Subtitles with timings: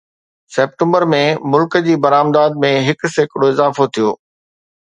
[0.53, 1.19] September ۾،
[1.55, 4.09] ملڪ جي برآمدات ۾ هڪ سيڪڙو اضافو ٿيو